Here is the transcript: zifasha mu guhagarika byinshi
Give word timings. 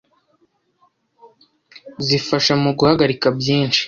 zifasha 2.05 2.53
mu 2.61 2.71
guhagarika 2.77 3.27
byinshi 3.39 3.79